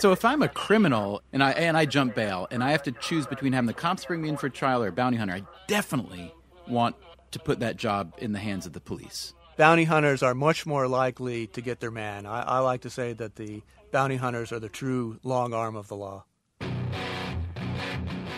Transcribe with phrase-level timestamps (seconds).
[0.00, 2.92] So if I'm a criminal and I and I jump bail and I have to
[2.92, 5.42] choose between having the cops bring me in for trial or a bounty hunter, I
[5.66, 6.34] definitely
[6.66, 6.96] want
[7.32, 9.34] to put that job in the hands of the police.
[9.58, 12.24] Bounty hunters are much more likely to get their man.
[12.24, 13.62] I, I like to say that the
[13.92, 16.24] bounty hunters are the true long arm of the law.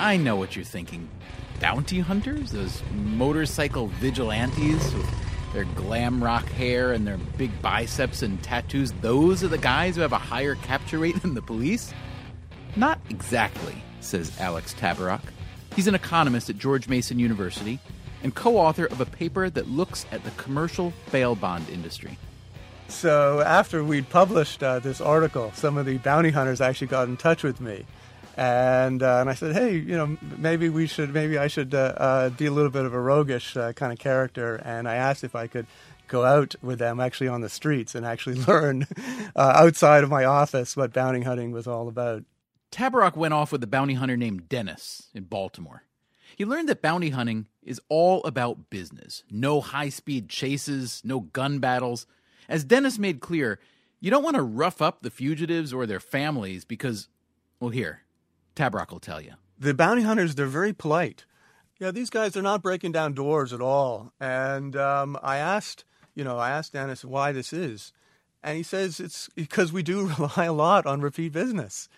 [0.01, 1.09] I know what you're thinking.
[1.61, 2.51] Bounty hunters?
[2.51, 4.93] Those motorcycle vigilantes
[5.53, 10.03] their glam rock hair and their big biceps and tattoos, those are the guys who
[10.03, 11.93] have a higher capture rate than the police?
[12.77, 15.23] Not exactly, says Alex Tabarrok.
[15.77, 17.79] He's an economist at George Mason University
[18.23, 22.19] and co author of a paper that looks at the commercial bail bond industry.
[22.89, 27.17] So, after we'd published uh, this article, some of the bounty hunters actually got in
[27.17, 27.87] touch with me
[28.37, 31.95] and uh, and I said, hey, you know, maybe we should, maybe I should uh,
[31.97, 34.57] uh, be a little bit of a roguish uh, kind of character.
[34.65, 35.67] And I asked if I could
[36.09, 38.87] go out with them actually on the streets and actually learn
[39.35, 42.25] uh, outside of my office what bounty hunting was all about.
[42.71, 45.85] Tabarrok went off with a bounty hunter named Dennis in Baltimore.
[46.37, 49.25] He learned that bounty hunting is all about business.
[49.31, 52.07] No high speed chases, no gun battles.
[52.49, 53.59] As Dennis made clear,
[54.01, 57.09] you don't want to rough up the fugitives or their families because,
[57.61, 58.03] well, here,
[58.55, 59.33] Tabarrok will tell you.
[59.59, 61.25] The bounty hunters, they're very polite.
[61.79, 64.13] Yeah, these guys they're not breaking down doors at all.
[64.21, 67.93] And um, I asked, you know, I asked Dennis why this is.
[68.43, 71.89] And he says it's because we do rely a lot on repeat business.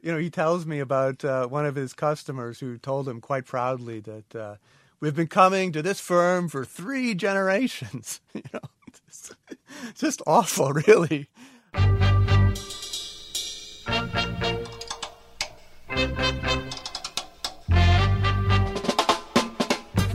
[0.00, 3.46] You know, he tells me about uh, one of his customers who told him quite
[3.46, 4.56] proudly that uh,
[5.00, 8.20] we've been coming to this firm for three generations.
[8.34, 8.60] you know,
[9.08, 9.34] just,
[9.94, 11.28] just awful, really.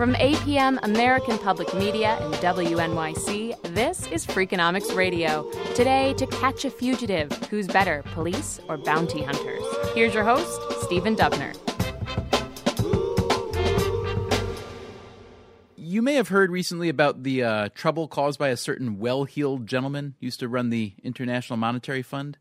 [0.03, 5.49] From APM American Public Media and WNYC, this is Freakonomics Radio.
[5.75, 9.63] Today, to catch a fugitive, who's better, police or bounty hunters?
[9.95, 11.55] Here's your host, Stephen Dubner.
[15.77, 19.67] You may have heard recently about the uh, trouble caused by a certain well heeled
[19.67, 22.37] gentleman used to run the International Monetary Fund.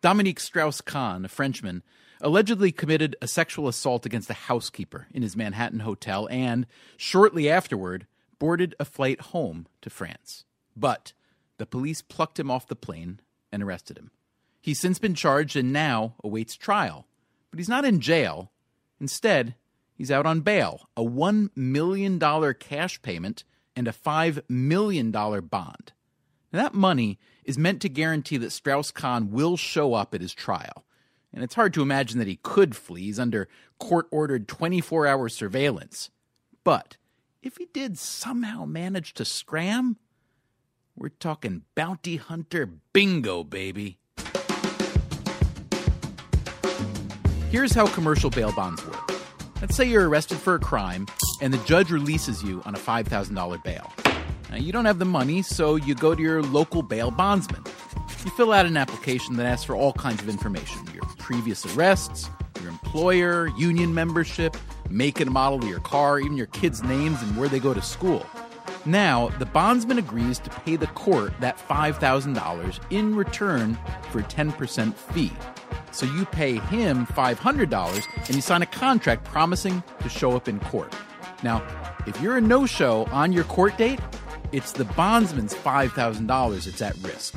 [0.00, 1.84] Dominique Strauss Kahn, a Frenchman,
[2.20, 8.06] allegedly committed a sexual assault against a housekeeper in his Manhattan hotel and, shortly afterward,
[8.38, 10.44] boarded a flight home to France.
[10.76, 11.12] But
[11.58, 13.20] the police plucked him off the plane
[13.52, 14.10] and arrested him.
[14.60, 17.06] He's since been charged and now awaits trial.
[17.50, 18.50] But he's not in jail.
[19.00, 19.54] Instead,
[19.94, 22.18] he's out on bail, a $1 million
[22.54, 25.92] cash payment, and a $5 million bond.
[26.52, 30.34] Now, that money is meant to guarantee that Strauss Kahn will show up at his
[30.34, 30.84] trial
[31.32, 33.02] and it's hard to imagine that he could flee.
[33.02, 36.10] He's under court ordered 24 hour surveillance.
[36.64, 36.96] But
[37.42, 39.96] if he did somehow manage to scram,
[40.96, 43.98] we're talking bounty hunter bingo, baby.
[47.50, 49.10] Here's how commercial bail bonds work.
[49.60, 51.06] Let's say you're arrested for a crime
[51.40, 53.92] and the judge releases you on a $5,000 bail.
[54.50, 57.64] Now, you don't have the money, so you go to your local bail bondsman.
[58.24, 62.28] You fill out an application that asks for all kinds of information your previous arrests,
[62.60, 64.56] your employer, union membership,
[64.90, 67.82] make and model of your car, even your kids' names and where they go to
[67.82, 68.26] school.
[68.84, 73.78] Now, the bondsman agrees to pay the court that $5,000 in return
[74.10, 75.32] for a 10% fee.
[75.90, 80.58] So you pay him $500 and you sign a contract promising to show up in
[80.60, 80.94] court.
[81.42, 81.62] Now,
[82.06, 84.00] if you're a no show on your court date,
[84.50, 87.34] it's the bondsman's $5,000 that's at risk.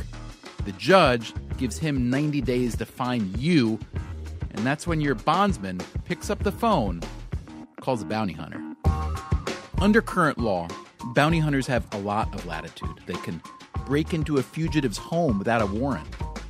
[0.66, 3.80] The judge gives him 90 days to find you,
[4.52, 7.02] and that's when your bondsman picks up the phone,
[7.80, 8.62] calls a bounty hunter.
[9.80, 10.68] Under current law,
[11.16, 13.02] bounty hunters have a lot of latitude.
[13.08, 13.42] They can
[13.86, 16.08] break into a fugitive's home without a warrant.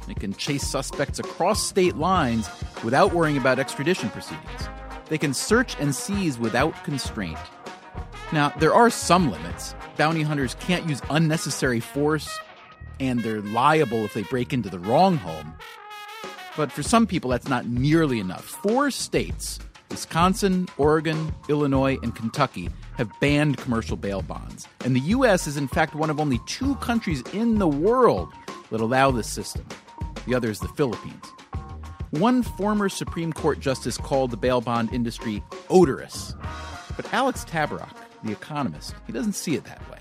[0.09, 2.49] It can chase suspects across state lines
[2.83, 4.69] without worrying about extradition proceedings.
[5.07, 7.37] They can search and seize without constraint.
[8.33, 9.75] Now, there are some limits.
[9.97, 12.39] Bounty hunters can't use unnecessary force,
[13.01, 15.53] and they're liable if they break into the wrong home.
[16.55, 18.45] But for some people, that's not nearly enough.
[18.45, 19.59] Four states
[19.89, 24.67] Wisconsin, Oregon, Illinois, and Kentucky have banned commercial bail bonds.
[24.85, 25.47] And the U.S.
[25.47, 28.31] is, in fact, one of only two countries in the world
[28.69, 29.65] that allow this system.
[30.27, 31.25] The other is the Philippines.
[32.11, 36.35] One former Supreme Court justice called the bail bond industry odorous.
[36.95, 40.00] But Alex Tabarrok, the economist, he doesn't see it that way,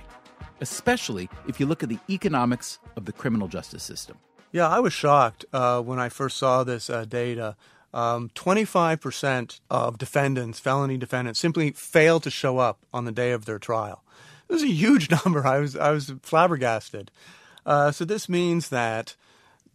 [0.61, 4.19] especially if you look at the economics of the criminal justice system.
[4.53, 7.57] Yeah, I was shocked uh, when I first saw this uh, data.
[7.93, 13.45] Um, 25% of defendants, felony defendants, simply fail to show up on the day of
[13.45, 14.05] their trial.
[14.49, 15.47] It was a huge number.
[15.47, 17.11] I was, I was flabbergasted.
[17.65, 19.17] Uh, so this means that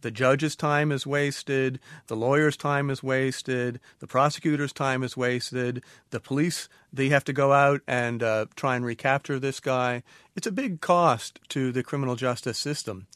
[0.00, 5.82] the judge's time is wasted, the lawyer's time is wasted, the prosecutor's time is wasted,
[6.10, 10.02] the police, they have to go out and uh, try and recapture this guy.
[10.34, 13.06] It's a big cost to the criminal justice system.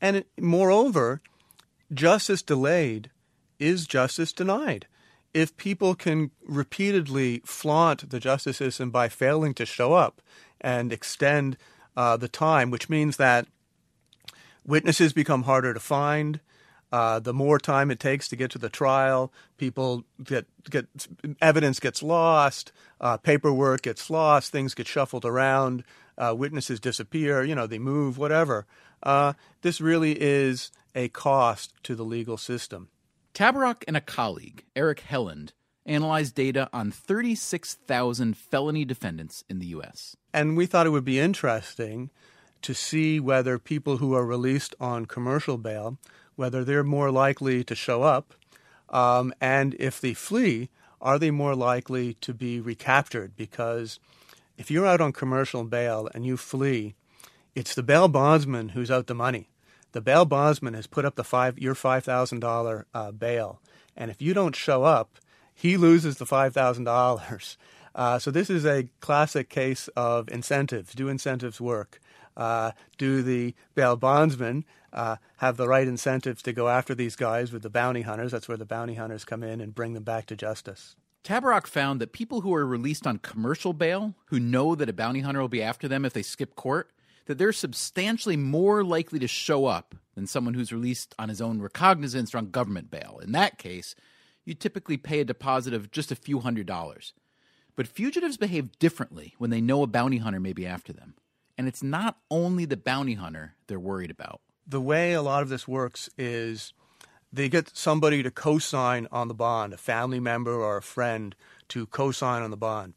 [0.00, 1.20] And it, moreover,
[1.92, 3.10] justice delayed
[3.58, 4.86] is justice denied.
[5.32, 10.20] If people can repeatedly flaunt the justice system by failing to show up
[10.60, 11.56] and extend
[11.96, 13.46] uh, the time, which means that
[14.66, 16.40] witnesses become harder to find,
[16.92, 20.86] uh, the more time it takes to get to the trial, people get get
[21.40, 22.70] evidence gets lost,
[23.00, 25.82] uh, paperwork gets lost, things get shuffled around,
[26.16, 28.64] uh, witnesses disappear, you know, they move, whatever.
[29.02, 29.32] Uh,
[29.62, 32.88] this really is a cost to the legal system.
[33.34, 35.50] Tabarrok and a colleague, Eric Helland,
[35.84, 40.16] analyzed data on 36,000 felony defendants in the U.S.
[40.32, 42.10] And we thought it would be interesting
[42.64, 45.98] to see whether people who are released on commercial bail,
[46.34, 48.32] whether they're more likely to show up,
[48.88, 50.70] um, and if they flee,
[51.00, 53.36] are they more likely to be recaptured?
[53.36, 54.00] Because
[54.56, 56.94] if you're out on commercial bail and you flee,
[57.54, 59.50] it's the bail bondsman who's out the money.
[59.92, 63.60] The bail bondsman has put up the five your five thousand uh, dollar bail,
[63.96, 65.18] and if you don't show up,
[65.54, 67.58] he loses the five thousand uh, dollars.
[68.18, 70.94] So this is a classic case of incentives.
[70.94, 72.00] Do incentives work?
[72.36, 77.52] Uh, do the bail bondsmen uh, have the right incentives to go after these guys
[77.52, 78.32] with the bounty hunters?
[78.32, 80.96] That's where the bounty hunters come in and bring them back to justice.
[81.24, 85.20] Tabarrok found that people who are released on commercial bail, who know that a bounty
[85.20, 86.90] hunter will be after them if they skip court,
[87.26, 91.62] that they're substantially more likely to show up than someone who's released on his own
[91.62, 93.18] recognizance or on government bail.
[93.22, 93.94] In that case,
[94.44, 97.14] you typically pay a deposit of just a few hundred dollars.
[97.76, 101.14] But fugitives behave differently when they know a bounty hunter may be after them.
[101.56, 104.40] And it's not only the bounty hunter they're worried about.
[104.66, 106.72] The way a lot of this works is
[107.32, 111.34] they get somebody to co sign on the bond, a family member or a friend
[111.68, 112.94] to co sign on the bond.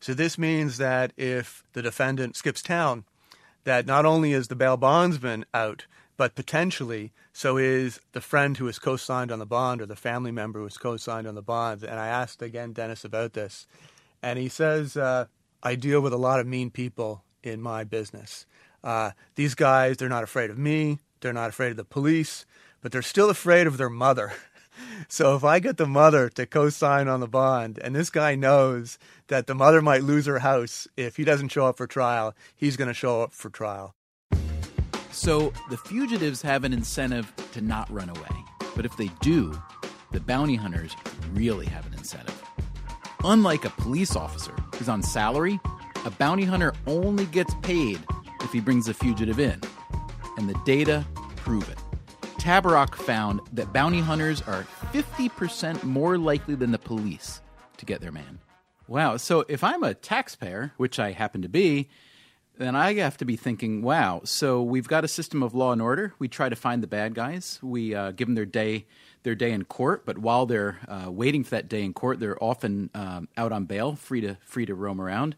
[0.00, 3.04] So this means that if the defendant skips town,
[3.64, 5.86] that not only is the bail bondsman out,
[6.16, 10.32] but potentially so is the friend who has co-signed on the bond or the family
[10.32, 11.82] member who has co-signed on the bond.
[11.82, 13.66] And I asked again Dennis about this,
[14.22, 15.26] and he says, uh,
[15.62, 18.46] "I deal with a lot of mean people in my business.
[18.82, 20.98] Uh, these guys, they're not afraid of me.
[21.20, 22.46] They're not afraid of the police,
[22.80, 24.32] but they're still afraid of their mother."
[25.08, 28.98] So if I get the mother to co-sign on the bond, and this guy knows
[29.28, 32.76] that the mother might lose her house if he doesn't show up for trial, he's
[32.76, 33.94] going to show up for trial.
[35.12, 38.44] So the fugitives have an incentive to not run away.
[38.76, 39.60] But if they do,
[40.12, 40.96] the bounty hunters
[41.32, 42.42] really have an incentive.
[43.24, 45.60] Unlike a police officer who's on salary,
[46.04, 48.00] a bounty hunter only gets paid
[48.40, 49.60] if he brings a fugitive in.
[50.36, 51.78] And the data prove it.
[52.38, 57.42] Tabarrok found that bounty hunters are 50% more likely than the police
[57.76, 58.38] to get their man.
[58.88, 59.18] Wow.
[59.18, 61.88] So if I'm a taxpayer, which I happen to be,
[62.56, 65.80] then I have to be thinking, wow, so we've got a system of law and
[65.80, 66.12] order.
[66.18, 67.58] We try to find the bad guys.
[67.62, 68.86] We uh, give them their day,
[69.22, 70.04] their day in court.
[70.04, 73.64] But while they're uh, waiting for that day in court, they're often um, out on
[73.64, 75.36] bail, free to free to roam around.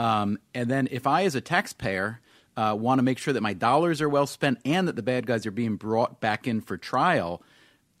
[0.00, 2.20] Um, and then if I, as a taxpayer,
[2.56, 5.26] uh, want to make sure that my dollars are well spent and that the bad
[5.26, 7.42] guys are being brought back in for trial.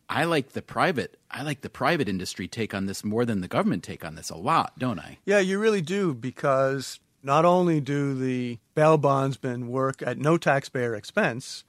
[0.08, 1.20] I like the private.
[1.30, 4.30] I like the private industry take on this more than the government take on this
[4.30, 5.18] a lot, don't I?
[5.26, 10.94] Yeah, you really do because not only do the bail bondsmen work at no taxpayer
[10.94, 11.64] expense,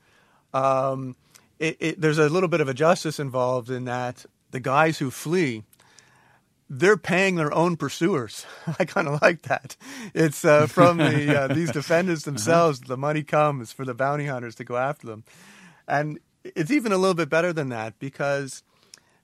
[0.53, 1.17] um,
[1.59, 5.11] it, it, there's a little bit of a justice involved in that the guys who
[5.11, 5.63] flee,
[6.73, 8.45] they're paying their own pursuers.
[8.79, 9.75] I kind of like that.
[10.13, 12.31] It's uh, from the uh, these defendants uh-huh.
[12.31, 12.79] themselves.
[12.79, 12.93] Uh-huh.
[12.93, 15.25] The money comes for the bounty hunters to go after them,
[15.85, 18.63] and it's even a little bit better than that because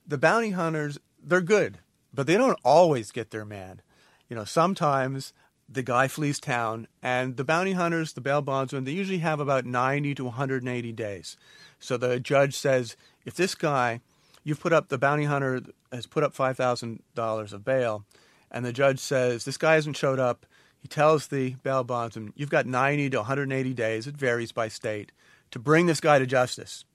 [0.06, 1.80] the bounty hunters they're good,
[2.13, 3.82] but they don't always get their man.
[4.30, 5.32] You know, sometimes
[5.70, 9.66] the guy flees town, and the bounty hunters, the bail bondsmen, they usually have about
[9.66, 11.38] 90 to 180 days.
[11.80, 14.00] So the judge says, if this guy,
[14.44, 18.06] you've put up, the bounty hunter has put up $5,000 of bail,
[18.51, 20.46] and the judge says, this guy hasn't showed up,
[20.79, 25.12] he tells the bail bondsman, you've got 90 to 180 days, it varies by state,
[25.51, 26.86] to bring this guy to justice.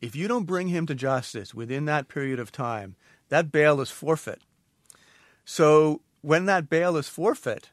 [0.00, 2.96] If you don't bring him to justice within that period of time,
[3.28, 4.42] that bail is forfeit.
[5.44, 7.70] So when that bail is forfeit,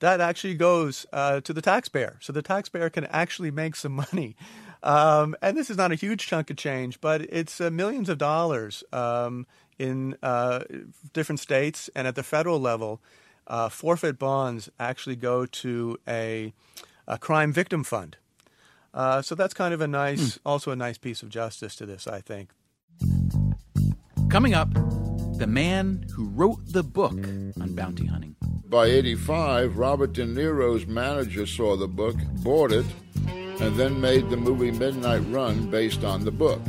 [0.00, 2.18] that actually goes uh, to the taxpayer.
[2.20, 4.36] So the taxpayer can actually make some money.
[4.82, 8.18] Um, and this is not a huge chunk of change, but it's uh, millions of
[8.18, 9.46] dollars um,
[9.78, 10.60] in uh,
[11.12, 13.00] different states and at the federal level.
[13.46, 16.52] Uh, forfeit bonds actually go to a,
[17.06, 18.16] a crime victim fund.
[18.92, 20.38] Uh, so that's kind of a nice, mm.
[20.44, 22.50] also a nice piece of justice to this, I think.
[24.30, 24.72] Coming up,
[25.38, 28.34] the man who wrote the book on bounty hunting.
[28.68, 32.86] By 85, Robert De Niro's manager saw the book, bought it,
[33.60, 36.60] and then made the movie Midnight Run based on the book.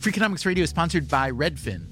[0.00, 1.91] Freakonomics Radio is sponsored by Redfin.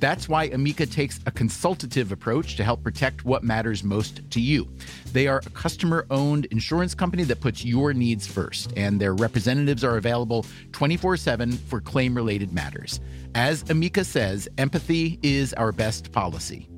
[0.00, 4.68] That's why Amica takes a consultative approach to help protect what matters most to you.
[5.12, 9.82] They are a customer owned insurance company that puts your needs first, and their representatives
[9.82, 13.00] are available 24 7 for claim related matters.
[13.34, 16.68] As Amica says, empathy is our best policy.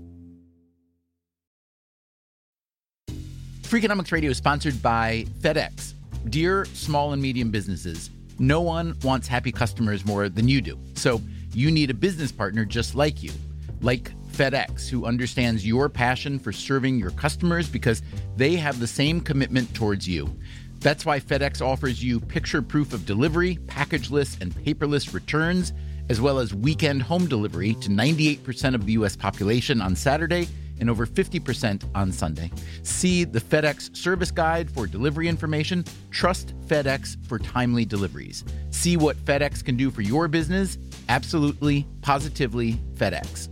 [3.62, 5.94] Freakonomics Radio is sponsored by FedEx.
[6.28, 10.78] Dear small and medium businesses, no one wants happy customers more than you do.
[10.94, 11.20] So,
[11.52, 13.32] you need a business partner just like you,
[13.80, 18.02] like FedEx, who understands your passion for serving your customers because
[18.36, 20.34] they have the same commitment towards you.
[20.80, 25.72] That's why FedEx offers you picture proof of delivery, packageless and paperless returns,
[26.08, 29.14] as well as weekend home delivery to 98% of the U.S.
[29.14, 30.48] population on Saturday
[30.80, 32.50] and over 50% on Sunday.
[32.82, 35.84] See the FedEx service guide for delivery information.
[36.10, 38.44] Trust FedEx for timely deliveries.
[38.70, 40.78] See what FedEx can do for your business
[41.10, 43.48] Absolutely, positively FedEx.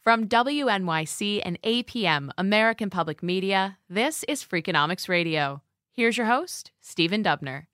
[0.00, 5.62] From WNYC and APM, American Public Media, this is Freakonomics Radio.
[5.92, 7.66] Here's your host, Stephen Dubner.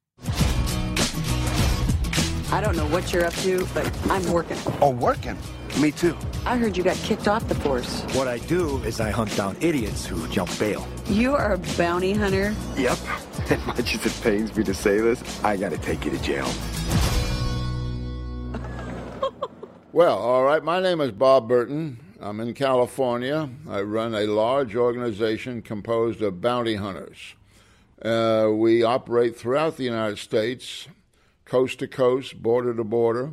[2.51, 4.57] I don't know what you're up to, but I'm working.
[4.81, 5.37] Oh, working?
[5.81, 6.17] Me too.
[6.45, 8.03] I heard you got kicked off the force.
[8.15, 10.89] What I do is I hunt down idiots who jump bail.
[11.07, 12.53] You are a bounty hunter?
[12.77, 12.99] Yep.
[13.51, 16.51] As much as it pains me to say this, I gotta take you to jail.
[19.93, 20.65] well, all right.
[20.65, 22.01] My name is Bob Burton.
[22.21, 23.49] I'm in California.
[23.69, 27.37] I run a large organization composed of bounty hunters.
[28.03, 30.89] Uh, we operate throughout the United States,
[31.45, 33.31] coast to coast, border to border.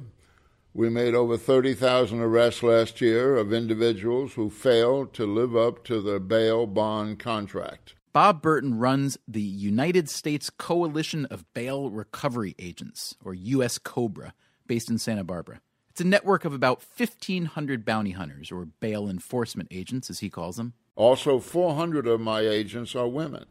[0.78, 6.02] We made over 30,000 arrests last year of individuals who failed to live up to
[6.02, 7.94] their bail bond contract.
[8.12, 14.34] Bob Burton runs the United States Coalition of Bail Recovery Agents, or US COBRA,
[14.68, 15.62] based in Santa Barbara.
[15.92, 20.58] It's a network of about 1,500 bounty hunters, or bail enforcement agents, as he calls
[20.58, 20.74] them.
[20.98, 23.46] Also, 400 of my agents are women.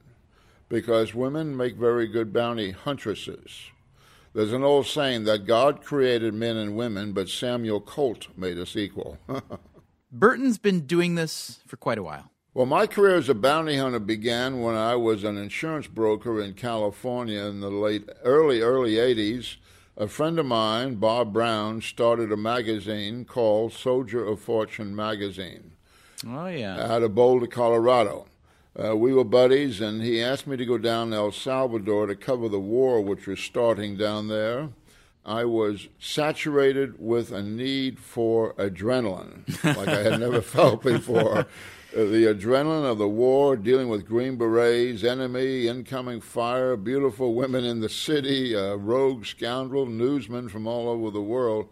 [0.68, 3.70] because women make very good bounty huntresses.
[4.34, 8.74] There's an old saying that God created men and women, but Samuel Colt made us
[8.74, 9.16] equal.
[10.12, 12.32] Burton's been doing this for quite a while.
[12.52, 16.54] Well, my career as a bounty hunter began when I was an insurance broker in
[16.54, 19.56] California in the late, early, early 80s.
[19.96, 25.72] A friend of mine, Bob Brown, started a magazine called Soldier of Fortune magazine.
[26.26, 26.92] Oh, yeah.
[26.92, 28.26] Out of Boulder, Colorado.
[28.82, 32.16] Uh, we were buddies, and he asked me to go down to El Salvador to
[32.16, 34.70] cover the war which was starting down there.
[35.24, 41.38] I was saturated with a need for adrenaline, like I had never felt before.
[41.38, 41.44] Uh,
[41.92, 47.80] the adrenaline of the war, dealing with Green Berets, enemy, incoming fire, beautiful women in
[47.80, 51.68] the city, uh, rogue scoundrel, newsmen from all over the world.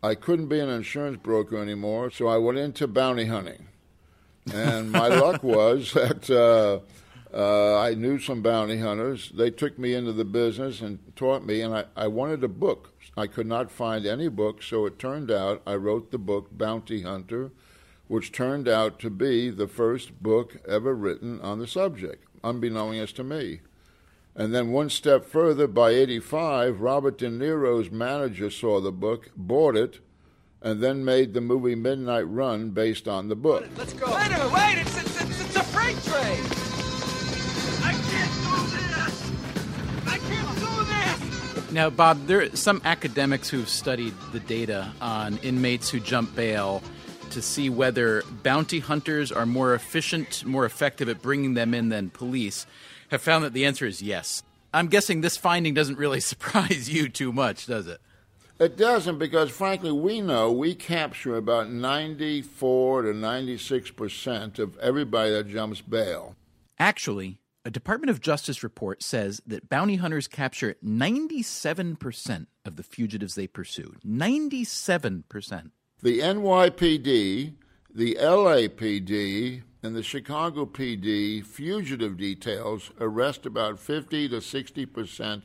[0.00, 3.66] I couldn't be an insurance broker anymore, so I went into bounty hunting.
[4.52, 6.80] And my luck was that uh,
[7.34, 9.30] uh, I knew some bounty hunters.
[9.30, 12.94] They took me into the business and taught me, and I, I wanted a book.
[13.16, 17.02] I could not find any book, so it turned out I wrote the book Bounty
[17.02, 17.50] Hunter,
[18.06, 23.24] which turned out to be the first book ever written on the subject, unbeknownst to
[23.24, 23.60] me.
[24.34, 29.76] And then one step further, by 85, Robert De Niro's manager saw the book, bought
[29.76, 29.98] it,
[30.62, 33.66] and then made the movie Midnight Run based on the book.
[33.76, 34.06] Let's go.
[34.06, 36.44] Wait a minute, wait, it's, it's, it's, it's a freight train.
[37.84, 39.32] I can't do this.
[40.06, 41.72] I can't do this.
[41.72, 46.82] Now, Bob, there are some academics who've studied the data on inmates who jump bail
[47.30, 52.10] to see whether bounty hunters are more efficient, more effective at bringing them in than
[52.10, 52.66] police,
[53.10, 54.42] have found that the answer is yes.
[54.72, 58.00] I'm guessing this finding doesn't really surprise you too much, does it?
[58.60, 65.30] It doesn't because, frankly, we know we capture about 94 to 96 percent of everybody
[65.30, 66.34] that jumps bail.
[66.76, 73.36] Actually, a Department of Justice report says that bounty hunters capture 97% of the fugitives
[73.36, 73.94] they pursue.
[74.04, 75.70] 97%.
[76.02, 77.54] The NYPD,
[77.94, 85.44] the LAPD, and the Chicago PD fugitive details arrest about 50 to 60 percent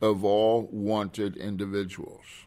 [0.00, 2.46] of all wanted individuals.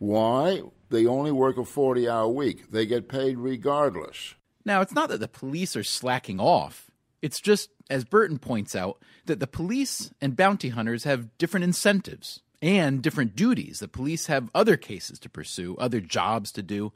[0.00, 0.62] Why?
[0.88, 2.70] They only work a 40 hour week.
[2.70, 4.34] They get paid regardless.
[4.64, 6.90] Now, it's not that the police are slacking off.
[7.22, 12.40] It's just, as Burton points out, that the police and bounty hunters have different incentives
[12.62, 13.80] and different duties.
[13.80, 16.92] The police have other cases to pursue, other jobs to do.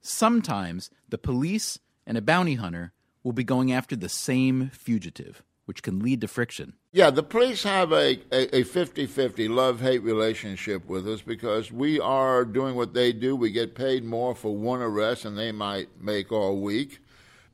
[0.00, 5.84] Sometimes the police and a bounty hunter will be going after the same fugitive, which
[5.84, 6.72] can lead to friction.
[6.90, 12.74] Yeah, the police have a, a, 50-50 love-hate relationship with us because we are doing
[12.74, 13.36] what they do.
[13.36, 16.98] We get paid more for one arrest than they might make all week.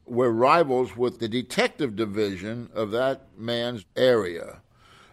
[0.07, 4.63] We're rivals with the detective division of that man's area.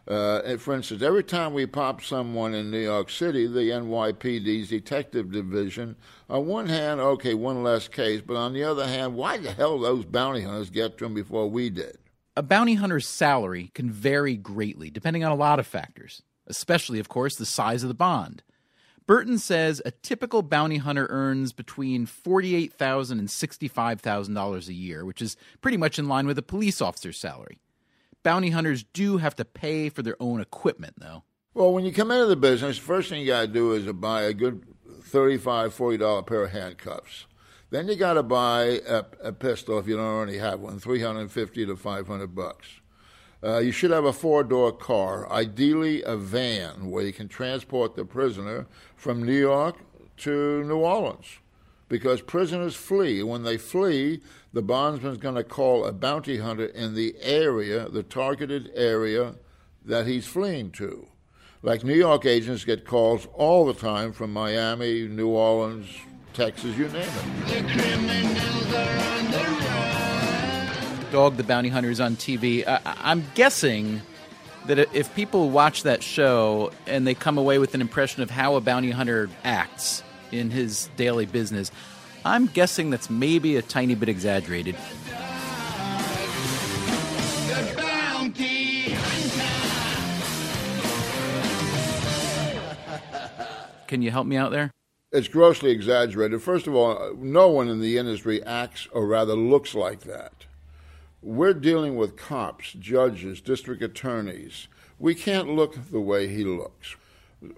[0.08, 5.30] Uh, for instance, every time we pop someone in New York City, the NYPD's detective
[5.30, 5.98] division,
[6.30, 9.78] on one hand, okay, one less case, but on the other hand, why the hell
[9.78, 11.98] those bounty hunters get to him before we did?
[12.36, 17.08] A bounty hunter's salary can vary greatly depending on a lot of factors, especially, of
[17.08, 18.42] course, the size of the bond.
[19.06, 25.36] Burton says a typical bounty hunter earns between $48,000 and $65,000 a year, which is
[25.62, 27.60] pretty much in line with a police officer's salary.
[28.24, 31.24] Bounty hunters do have to pay for their own equipment, though.
[31.54, 34.24] Well, when you come into the business, first thing you got to do is buy
[34.24, 34.66] a good
[35.02, 37.28] $35, $40 pair of handcuffs.
[37.74, 41.66] Then you got to buy a, a, pistol if you don't already have one, 350
[41.66, 42.68] to 500 bucks.
[43.44, 47.96] Uh, you should have a four door car, ideally a van, where you can transport
[47.96, 49.78] the prisoner from New York
[50.18, 51.40] to New Orleans.
[51.90, 53.24] Because prisoners flee.
[53.24, 54.22] When they flee,
[54.54, 59.34] the bondsman's going to call a bounty hunter in the area, the targeted area
[59.84, 61.08] that he's fleeing to.
[61.64, 65.88] Like New York agents get calls all the time from Miami, New Orleans,
[66.34, 67.08] Texas, you name
[67.48, 67.74] it.
[71.12, 72.68] Dog the Bounty Hunter is on TV.
[72.68, 74.02] Uh, I'm guessing
[74.66, 78.56] that if people watch that show and they come away with an impression of how
[78.56, 81.72] a bounty hunter acts in his daily business,
[82.26, 84.76] I'm guessing that's maybe a tiny bit exaggerated.
[93.88, 94.72] Can you help me out there?
[95.14, 96.42] It's grossly exaggerated.
[96.42, 100.48] First of all, no one in the industry acts or rather looks like that.
[101.22, 104.68] We're dealing with cops, judges, district attorneys.
[104.98, 106.96] We can't look the way he looks.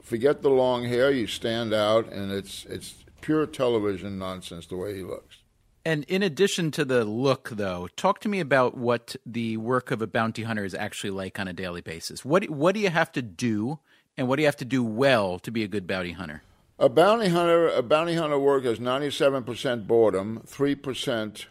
[0.02, 4.94] Forget the long hair, you stand out, and it's, it's pure television nonsense the way
[4.94, 5.38] he looks.
[5.86, 10.02] And in addition to the look, though, talk to me about what the work of
[10.02, 12.26] a bounty hunter is actually like on a daily basis.
[12.26, 13.80] What what do you have to do,
[14.18, 16.42] and what do you have to do well to be a good bounty hunter?
[16.78, 21.48] A bounty hunter, a bounty hunter work is ninety-seven percent boredom, three percent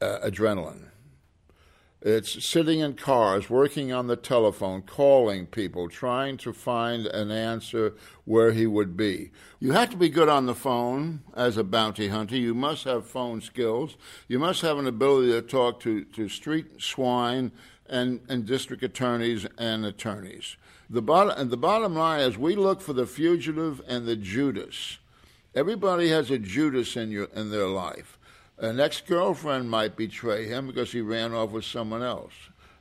[0.00, 0.90] uh, adrenaline.
[2.00, 7.94] It's sitting in cars, working on the telephone, calling people, trying to find an answer
[8.24, 9.32] where he would be.
[9.58, 12.36] You have to be good on the phone as a bounty hunter.
[12.36, 13.96] You must have phone skills.
[14.28, 17.50] You must have an ability to talk to, to street swine
[17.86, 20.56] and, and district attorneys and attorneys.
[20.92, 24.98] The bottom, and the bottom line is we look for the fugitive and the Judas.
[25.54, 28.18] Everybody has a Judas in, your, in their life.
[28.58, 32.32] An ex girlfriend might betray him because he ran off with someone else.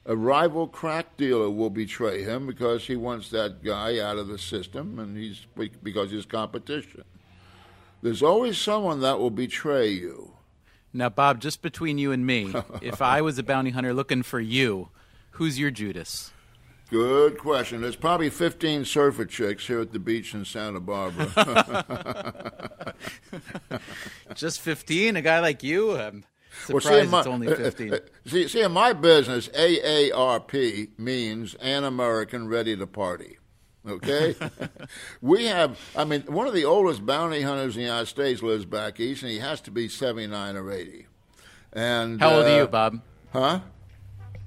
[0.07, 4.39] A rival crack dealer will betray him because he wants that guy out of the
[4.39, 5.45] system and he's
[5.83, 7.03] because he's competition.
[8.01, 10.33] There's always someone that will betray you.
[10.91, 14.39] Now, Bob, just between you and me, if I was a bounty hunter looking for
[14.39, 14.89] you,
[15.31, 16.31] who's your Judas?
[16.89, 17.81] Good question.
[17.81, 22.95] There's probably 15 surfer chicks here at the beach in Santa Barbara.
[24.33, 25.15] Just 15?
[25.15, 25.95] A guy like you?
[25.95, 26.25] I'm
[26.65, 27.93] surprised well, it's only uh, uh, 15.
[27.93, 33.37] Uh, see, see, in my business, AARP means An American Ready to Party.
[33.87, 34.35] Okay?
[35.21, 38.65] we have, I mean, one of the oldest bounty hunters in the United States lives
[38.65, 41.05] back east, and he has to be 79 or 80.
[41.71, 42.99] And How old uh, are you, Bob?
[43.31, 43.59] Huh?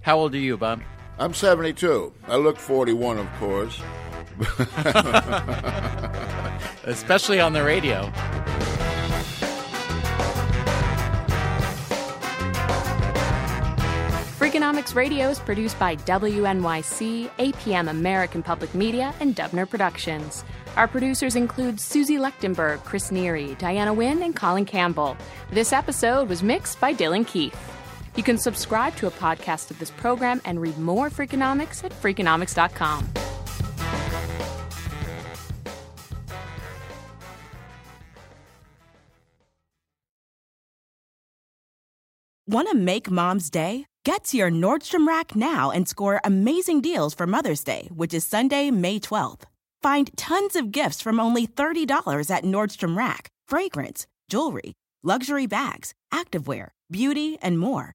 [0.02, 0.82] How old are you, Bob?
[1.22, 2.12] I'm 72.
[2.26, 3.80] I look 41, of course.
[6.82, 8.10] Especially on the radio.
[14.36, 20.42] Freakonomics Radio is produced by WNYC, APM American Public Media, and Dubner Productions.
[20.76, 25.16] Our producers include Susie Lechtenberg, Chris Neary, Diana Huynh, and Colin Campbell.
[25.52, 27.54] This episode was mixed by Dylan Keefe.
[28.16, 33.08] You can subscribe to a podcast of this program and read more Freakonomics at Freakonomics.com.
[42.48, 43.86] Want to make mom's day?
[44.04, 48.26] Get to your Nordstrom Rack now and score amazing deals for Mother's Day, which is
[48.26, 49.44] Sunday, May 12th.
[49.80, 56.68] Find tons of gifts from only $30 at Nordstrom Rack fragrance, jewelry, luxury bags, activewear,
[56.90, 57.94] beauty, and more.